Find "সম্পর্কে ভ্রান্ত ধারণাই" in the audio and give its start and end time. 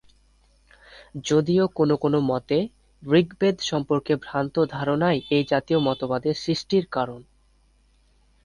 3.61-5.17